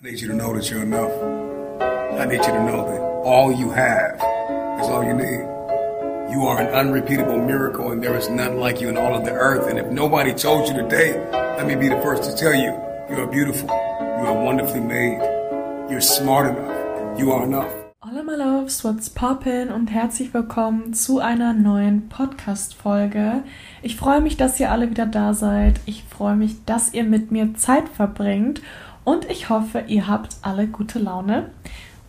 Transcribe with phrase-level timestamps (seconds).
[0.00, 1.10] I need you to know that you're enough.
[2.20, 4.14] I need you to know that all you have
[4.78, 5.42] is all you need.
[6.30, 9.32] You are an unrepeatable miracle, and there is none like you in all of the
[9.32, 9.68] earth.
[9.68, 12.78] And if nobody told you today, let me be the first to tell you
[13.10, 13.66] you are beautiful.
[13.66, 15.18] You are wonderfully made.
[15.90, 17.18] You're smart enough.
[17.18, 17.72] You are enough.
[18.00, 23.42] Hola my loves, what's poppin' und herzlich willkommen zu einer neuen Podcast-Folge.
[23.82, 25.80] Ich freue mich, dass ihr alle wieder da seid.
[25.84, 28.62] Ich freue mich, dass ihr mit mir Zeit verbringt
[29.08, 31.48] und ich hoffe, ihr habt alle gute Laune.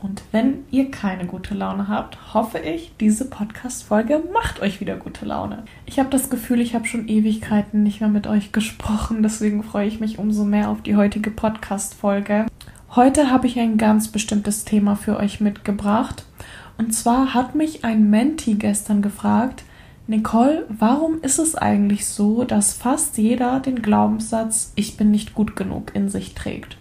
[0.02, 5.26] Und wenn ihr keine gute Laune habt, hoffe ich, diese Podcast-Folge macht euch wieder gute
[5.26, 5.64] Laune.
[5.86, 9.88] Ich habe das Gefühl, ich habe schon Ewigkeiten nicht mehr mit euch gesprochen, deswegen freue
[9.88, 12.48] ich mich umso mehr auf die heutige Podcast-Folge.
[12.98, 16.26] Heute habe ich ein ganz bestimmtes Thema für euch mitgebracht.
[16.78, 19.64] Und zwar hat mich ein Menti gestern gefragt,
[20.08, 25.56] Nicole, warum ist es eigentlich so, dass fast jeder den Glaubenssatz Ich bin nicht gut
[25.56, 26.79] genug in sich trägt?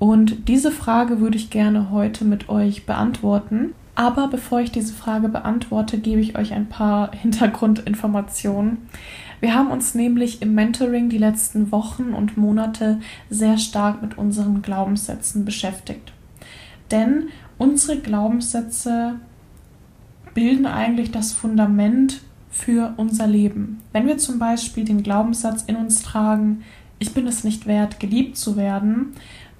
[0.00, 3.74] Und diese Frage würde ich gerne heute mit euch beantworten.
[3.94, 8.78] Aber bevor ich diese Frage beantworte, gebe ich euch ein paar Hintergrundinformationen.
[9.40, 14.62] Wir haben uns nämlich im Mentoring die letzten Wochen und Monate sehr stark mit unseren
[14.62, 16.12] Glaubenssätzen beschäftigt.
[16.90, 19.16] Denn unsere Glaubenssätze
[20.32, 23.80] bilden eigentlich das Fundament für unser Leben.
[23.92, 26.62] Wenn wir zum Beispiel den Glaubenssatz in uns tragen,
[26.98, 29.12] ich bin es nicht wert, geliebt zu werden,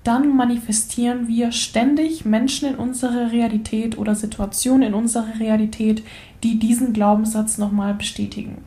[0.05, 6.03] dann manifestieren wir ständig Menschen in unserer Realität oder Situationen in unserer Realität,
[6.43, 8.65] die diesen Glaubenssatz nochmal bestätigen.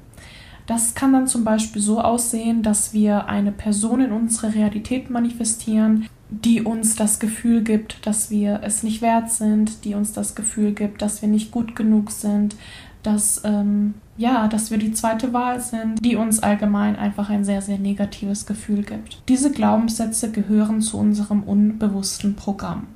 [0.67, 6.08] Das kann dann zum Beispiel so aussehen, dass wir eine Person in unserer Realität manifestieren,
[6.30, 10.73] die uns das Gefühl gibt, dass wir es nicht wert sind, die uns das Gefühl
[10.73, 12.56] gibt, dass wir nicht gut genug sind,
[13.04, 17.62] dass, ähm, ja, dass wir die zweite Wahl sind, die uns allgemein einfach ein sehr,
[17.62, 19.22] sehr negatives Gefühl gibt.
[19.30, 22.88] Diese Glaubenssätze gehören zu unserem unbewussten Programm.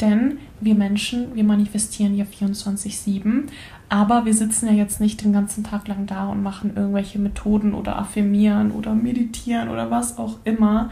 [0.00, 3.44] Denn wir Menschen, wir manifestieren ja 24-7,
[3.88, 7.72] aber wir sitzen ja jetzt nicht den ganzen Tag lang da und machen irgendwelche Methoden
[7.72, 10.90] oder affirmieren oder meditieren oder was auch immer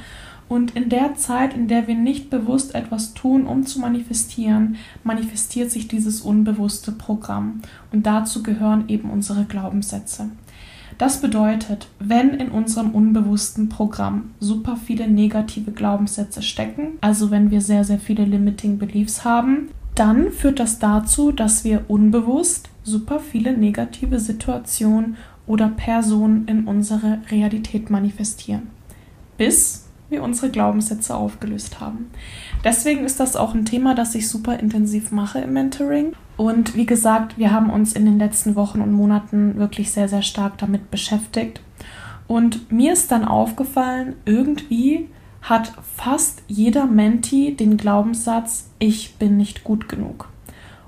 [0.49, 5.71] und in der Zeit, in der wir nicht bewusst etwas tun, um zu manifestieren, manifestiert
[5.71, 7.61] sich dieses unbewusste Programm.
[7.93, 10.31] Und dazu gehören eben unsere Glaubenssätze.
[10.99, 17.61] Das bedeutet, wenn in unserem unbewussten Programm super viele negative Glaubenssätze stecken, also wenn wir
[17.61, 23.57] sehr, sehr viele Limiting Beliefs haben, dann führt das dazu, dass wir unbewusst super viele
[23.57, 25.17] negative Situationen
[25.47, 28.69] oder Personen in unsere Realität manifestieren.
[29.37, 32.11] Bis wir unsere Glaubenssätze aufgelöst haben.
[32.65, 36.13] Deswegen ist das auch ein Thema, das ich super intensiv mache im Mentoring.
[36.37, 40.23] Und wie gesagt, wir haben uns in den letzten Wochen und Monaten wirklich sehr, sehr
[40.23, 41.61] stark damit beschäftigt.
[42.27, 45.09] Und mir ist dann aufgefallen, irgendwie
[45.43, 50.29] hat fast jeder Menti den Glaubenssatz, ich bin nicht gut genug.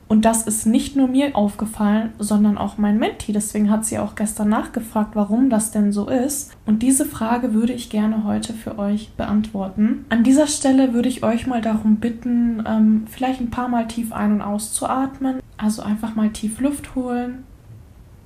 [0.09, 3.33] Und das ist nicht nur mir aufgefallen, sondern auch mein Menti.
[3.33, 6.53] Deswegen hat sie auch gestern nachgefragt, warum das denn so ist.
[6.65, 10.05] Und diese Frage würde ich gerne heute für euch beantworten.
[10.09, 14.13] An dieser Stelle würde ich euch mal darum bitten, ähm, vielleicht ein paar Mal tief
[14.13, 15.41] ein- und auszuatmen.
[15.57, 17.45] Also einfach mal tief Luft holen,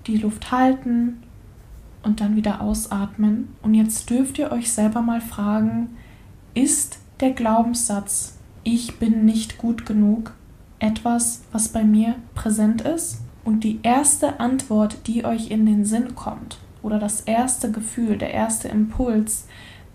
[0.06, 1.22] die Luft halten
[2.02, 3.48] und dann wieder ausatmen.
[3.62, 5.96] Und jetzt dürft ihr euch selber mal fragen,
[6.54, 10.34] ist der Glaubenssatz, ich bin nicht gut genug,
[10.80, 13.20] etwas, was bei mir präsent ist?
[13.44, 18.32] Und die erste Antwort, die euch in den Sinn kommt, oder das erste Gefühl, der
[18.32, 19.46] erste Impuls,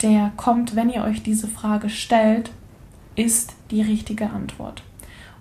[0.01, 2.51] der kommt, wenn ihr euch diese Frage stellt,
[3.15, 4.83] ist die richtige Antwort.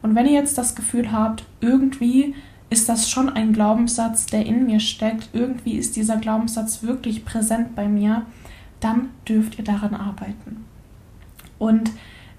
[0.03, 2.35] Und wenn ihr jetzt das Gefühl habt, irgendwie
[2.71, 7.75] ist das schon ein Glaubenssatz, der in mir steckt, irgendwie ist dieser Glaubenssatz wirklich präsent
[7.75, 8.27] bei mir,
[8.81, 10.65] dann dürft ihr daran arbeiten.
[11.59, 11.91] Und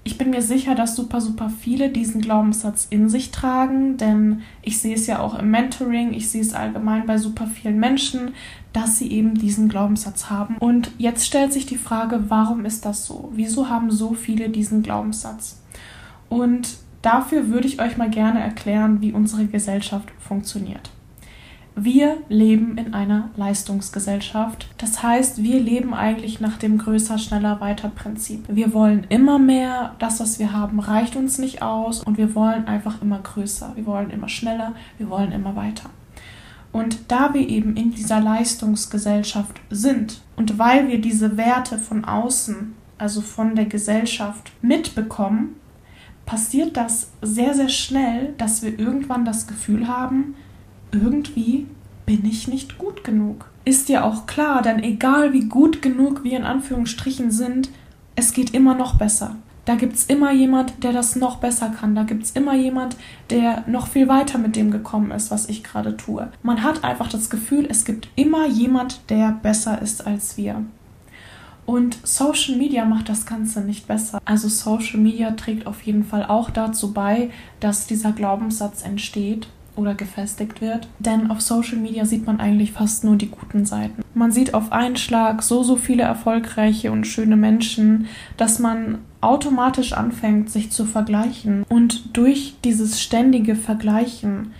[0.06, 4.78] ich bin mir sicher, dass super, super viele diesen Glaubenssatz in sich tragen, denn ich
[4.78, 8.30] sehe es ja auch im Mentoring, ich sehe es allgemein bei super vielen Menschen,
[8.72, 10.58] dass sie eben diesen Glaubenssatz haben.
[10.58, 13.32] Und jetzt stellt sich die Frage, warum ist das so?
[13.34, 15.60] Wieso haben so viele diesen Glaubenssatz?
[16.28, 20.92] Und dafür würde ich euch mal gerne erklären, wie unsere Gesellschaft funktioniert.
[21.78, 24.66] Wir leben in einer Leistungsgesellschaft.
[24.78, 28.44] Das heißt, wir leben eigentlich nach dem größer, schneller, weiter Prinzip.
[28.48, 32.66] Wir wollen immer mehr, das, was wir haben, reicht uns nicht aus und wir wollen
[32.66, 33.72] einfach immer größer.
[33.74, 35.90] Wir wollen immer schneller, wir wollen immer weiter.
[36.72, 42.74] Und da wir eben in dieser Leistungsgesellschaft sind und weil wir diese Werte von außen,
[42.96, 45.56] also von der Gesellschaft mitbekommen,
[46.24, 50.36] passiert das sehr, sehr schnell, dass wir irgendwann das Gefühl haben,
[51.02, 51.66] irgendwie
[52.06, 53.46] bin ich nicht gut genug.
[53.64, 57.70] Ist ja auch klar, denn egal wie gut genug wir in Anführungsstrichen sind,
[58.14, 59.36] es geht immer noch besser.
[59.64, 61.96] Da gibt es immer jemand, der das noch besser kann.
[61.96, 62.96] Da gibt es immer jemand,
[63.30, 66.28] der noch viel weiter mit dem gekommen ist, was ich gerade tue.
[66.44, 70.62] Man hat einfach das Gefühl, es gibt immer jemand, der besser ist als wir.
[71.66, 74.20] Und Social Media macht das Ganze nicht besser.
[74.24, 79.94] Also Social Media trägt auf jeden Fall auch dazu bei, dass dieser Glaubenssatz entsteht oder
[79.94, 80.88] gefestigt wird.
[80.98, 84.02] Denn auf Social Media sieht man eigentlich fast nur die guten Seiten.
[84.14, 88.06] Man sieht auf einen Schlag so, so viele erfolgreiche und schöne Menschen,
[88.36, 91.64] dass man automatisch anfängt, sich zu vergleichen.
[91.68, 94.52] Und durch dieses ständige Vergleichen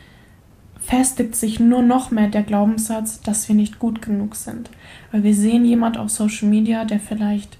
[0.81, 4.71] festigt sich nur noch mehr der Glaubenssatz, dass wir nicht gut genug sind.
[5.11, 7.59] Weil wir sehen jemand auf Social Media, der vielleicht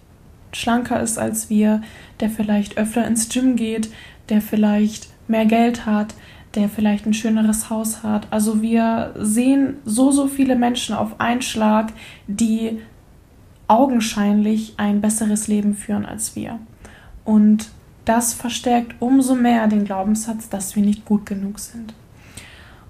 [0.53, 1.83] schlanker ist als wir,
[2.21, 3.91] der vielleicht öfter ins Gym geht,
[4.29, 6.15] der vielleicht mehr Geld hat,
[6.57, 8.27] der vielleicht ein schöneres Haus hat.
[8.31, 11.93] Also wir sehen so, so viele Menschen auf einen Schlag,
[12.27, 12.79] die
[13.69, 16.59] augenscheinlich ein besseres Leben führen als wir.
[17.25, 17.69] Und
[18.05, 21.93] das verstärkt umso mehr den Glaubenssatz, dass wir nicht gut genug sind.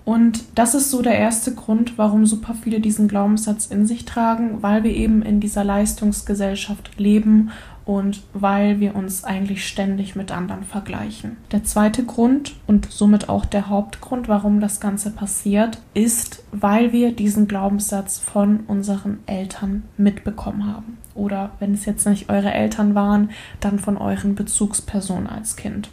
[0.04, 4.62] Und das ist so der erste Grund, warum super viele diesen Glaubenssatz in sich tragen,
[4.62, 7.50] weil wir eben in dieser Leistungsgesellschaft leben
[7.86, 11.36] und weil wir uns eigentlich ständig mit anderen vergleichen.
[11.52, 17.12] Der zweite Grund und somit auch der Hauptgrund, warum das Ganze passiert, ist, weil wir
[17.12, 20.98] diesen Glaubenssatz von unseren Eltern mitbekommen haben.
[21.14, 23.30] Oder wenn es jetzt nicht eure Eltern waren,
[23.60, 25.88] dann von euren Bezugspersonen als Kind.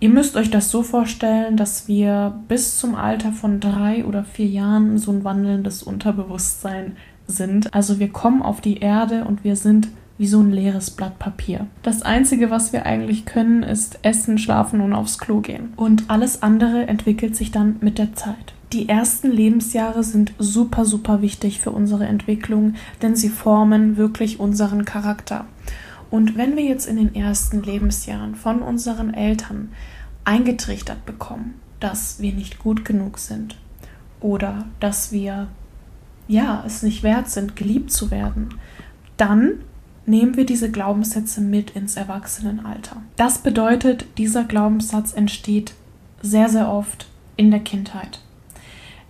[0.00, 4.46] Ihr müsst euch das so vorstellen, dass wir bis zum Alter von drei oder vier
[4.46, 7.72] Jahren so ein wandelndes Unterbewusstsein sind.
[7.74, 9.88] Also wir kommen auf die Erde und wir sind
[10.20, 11.66] wie so ein leeres Blatt Papier.
[11.82, 15.72] Das Einzige, was wir eigentlich können, ist essen, schlafen und aufs Klo gehen.
[15.76, 18.52] Und alles andere entwickelt sich dann mit der Zeit.
[18.74, 24.84] Die ersten Lebensjahre sind super, super wichtig für unsere Entwicklung, denn sie formen wirklich unseren
[24.84, 25.46] Charakter.
[26.10, 29.70] Und wenn wir jetzt in den ersten Lebensjahren von unseren Eltern
[30.26, 33.56] eingetrichtert bekommen, dass wir nicht gut genug sind
[34.20, 35.48] oder dass wir
[36.28, 38.50] ja es nicht wert sind, geliebt zu werden,
[39.16, 39.60] dann
[40.06, 42.96] nehmen wir diese Glaubenssätze mit ins Erwachsenenalter.
[43.16, 45.74] Das bedeutet, dieser Glaubenssatz entsteht
[46.22, 47.06] sehr, sehr oft
[47.36, 48.20] in der Kindheit.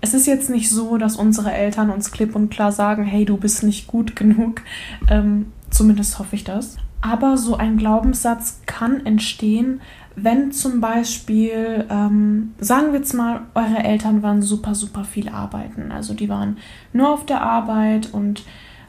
[0.01, 3.37] Es ist jetzt nicht so, dass unsere Eltern uns klipp und klar sagen, hey, du
[3.37, 4.63] bist nicht gut genug.
[5.11, 6.77] Ähm, zumindest hoffe ich das.
[7.03, 9.81] Aber so ein Glaubenssatz kann entstehen,
[10.17, 15.93] wenn zum Beispiel, ähm, sagen wir jetzt mal, eure Eltern waren super, super viel arbeiten.
[15.93, 16.59] Also die waren
[16.93, 18.43] nur auf der Arbeit und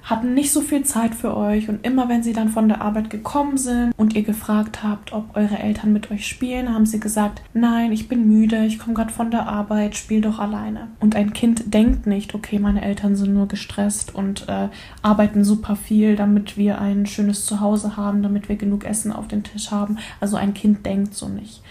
[0.04, 3.10] hatten nicht so viel Zeit für euch und immer wenn sie dann von der Arbeit
[3.10, 7.42] gekommen sind und ihr gefragt habt, ob eure Eltern mit euch spielen, haben sie gesagt,
[7.54, 10.88] nein, ich bin müde, ich komme gerade von der Arbeit, spiel doch alleine.
[11.00, 14.70] Und ein Kind denkt nicht, okay, meine Eltern sind nur gestresst und äh,
[15.02, 19.44] arbeiten super viel, damit wir ein schönes Zuhause haben, damit wir genug Essen auf den
[19.44, 19.98] Tisch haben.
[20.20, 21.62] Also ein Kind denkt so nicht.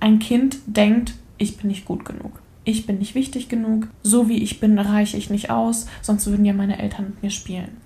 [0.00, 4.42] Ein Kind denkt, ich bin nicht gut genug ich bin nicht wichtig genug, so wie
[4.42, 7.76] ich bin, reiche ich nicht aus, sonst würden ja meine Eltern mit mir spielen.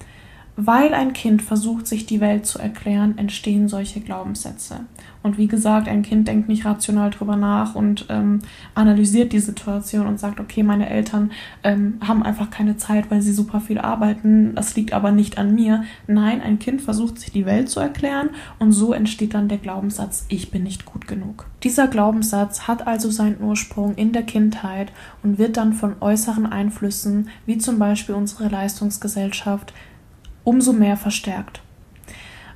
[0.57, 4.81] Weil ein Kind versucht, sich die Welt zu erklären, entstehen solche Glaubenssätze.
[5.25, 8.41] Und wie gesagt, ein Kind denkt nicht rational drüber nach und ähm,
[8.75, 13.33] analysiert die Situation und sagt, okay, meine Eltern ähm, haben einfach keine Zeit, weil sie
[13.33, 14.55] super viel arbeiten.
[14.55, 15.85] Das liegt aber nicht an mir.
[16.07, 20.27] Nein, ein Kind versucht, sich die Welt zu erklären und so entsteht dann der Glaubenssatz,
[20.29, 21.47] ich bin nicht gut genug.
[21.63, 27.31] Dieser Glaubenssatz hat also seinen Ursprung in der Kindheit und wird dann von äußeren Einflüssen,
[27.47, 29.73] wie zum Beispiel unsere Leistungsgesellschaft,
[30.45, 31.61] umso mehr verstärkt.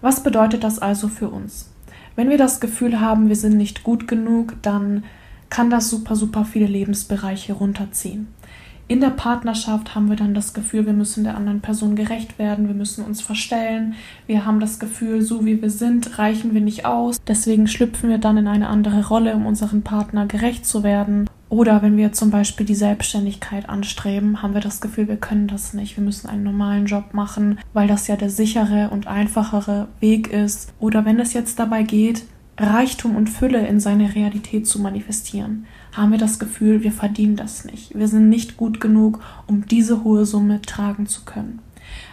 [0.00, 1.71] Was bedeutet das also für uns?
[2.14, 5.04] Wenn wir das Gefühl haben, wir sind nicht gut genug, dann
[5.50, 8.28] kann das super, super viele Lebensbereiche runterziehen.
[8.90, 12.68] In der Partnerschaft haben wir dann das Gefühl, wir müssen der anderen Person gerecht werden,
[12.68, 13.95] wir müssen uns verstellen,
[14.26, 18.16] wir haben das Gefühl, so wie wir sind, reichen wir nicht aus, deswegen schlüpfen wir
[18.16, 21.28] dann in eine andere Rolle, um unseren Partner gerecht zu werden.
[21.50, 25.73] Oder wenn wir zum Beispiel die Selbstständigkeit anstreben, haben wir das Gefühl, wir können das
[25.73, 30.31] nicht, wir müssen einen normalen Job machen, weil das ja der sichere und einfachere Weg
[30.31, 30.73] ist.
[30.78, 32.25] Oder wenn es jetzt dabei geht,
[32.59, 37.64] Reichtum und Fülle in seine Realität zu manifestieren, haben wir das Gefühl, wir verdienen das
[37.64, 37.97] nicht.
[37.97, 41.61] Wir sind nicht gut genug, um diese hohe Summe tragen zu können.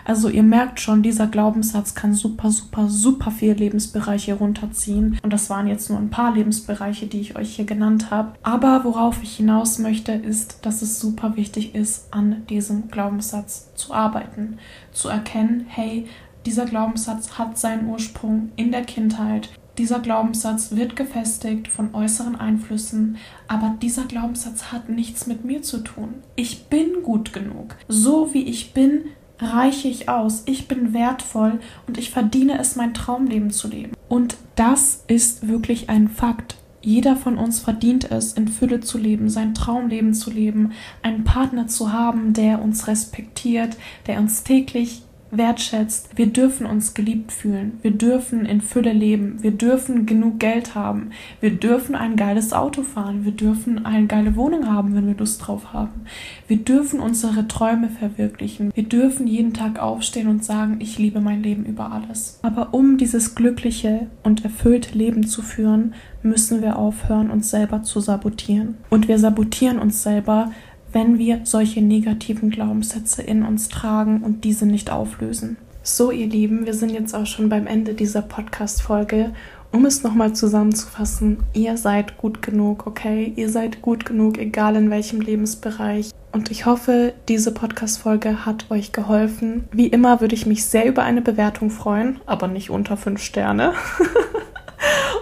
[0.04, 5.20] Also ihr merkt schon, dieser Glaubenssatz kann super, super, super viele Lebensbereiche runterziehen.
[5.24, 8.34] Und das waren jetzt nur ein paar Lebensbereiche, die ich euch hier genannt habe.
[8.44, 13.94] Aber worauf ich hinaus möchte, ist, dass es super wichtig ist, an diesem Glaubenssatz zu
[13.94, 14.58] arbeiten.
[14.92, 16.06] Zu erkennen, hey,
[16.46, 19.50] dieser Glaubenssatz hat seinen Ursprung in der Kindheit.
[19.78, 23.18] Dieser Glaubenssatz wird gefestigt von äußeren Einflüssen,
[23.48, 26.16] aber dieser Glaubenssatz hat nichts mit mir zu tun.
[26.38, 27.76] Ich bin gut genug.
[27.90, 29.06] So wie ich bin,
[29.40, 33.94] reiche ich aus, ich bin wertvoll und ich verdiene es, mein Traumleben zu leben.
[34.08, 36.56] Und das ist wirklich ein Fakt.
[36.82, 41.68] Jeder von uns verdient es, in Fülle zu leben, sein Traumleben zu leben, einen Partner
[41.68, 43.76] zu haben, der uns respektiert,
[44.06, 45.02] der uns täglich
[45.38, 46.10] wertschätzt.
[46.16, 47.80] Wir dürfen uns geliebt fühlen.
[47.82, 49.42] Wir dürfen in Fülle leben.
[49.42, 51.12] Wir dürfen genug Geld haben.
[51.42, 53.26] Wir dürfen ein geiles Auto fahren.
[53.26, 56.06] Wir dürfen eine geile Wohnung haben, wenn wir Lust drauf haben.
[56.48, 58.72] Wir dürfen unsere Träume verwirklichen.
[58.74, 62.40] Wir dürfen jeden Tag aufstehen und sagen, ich liebe mein Leben über alles.
[62.42, 68.00] Aber um dieses glückliche und erfüllte Leben zu führen, müssen wir aufhören, uns selber zu
[68.00, 68.76] sabotieren.
[68.90, 70.52] Und wir sabotieren uns selber,
[70.96, 75.58] wenn wir solche negativen Glaubenssätze in uns tragen und diese nicht auflösen.
[75.84, 79.34] So, ihr Lieben, wir sind jetzt auch schon beim Ende dieser Podcast-Folge.
[79.74, 83.34] Um es nochmal zusammenzufassen, ihr seid gut genug, okay?
[83.36, 86.12] Ihr seid gut genug, egal in welchem Lebensbereich.
[86.32, 89.66] Und ich hoffe, diese Podcast-Folge hat euch geholfen.
[89.74, 93.74] Wie immer würde ich mich sehr über eine Bewertung freuen, aber nicht unter 5 Sterne.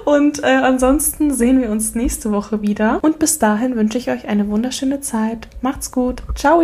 [0.05, 2.99] Und äh, ansonsten sehen wir uns nächste Woche wieder.
[3.01, 5.47] Und bis dahin wünsche ich euch eine wunderschöne Zeit.
[5.61, 6.23] Macht's gut.
[6.35, 6.61] Ciao.